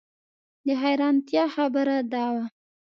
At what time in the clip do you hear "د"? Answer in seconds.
0.65-0.67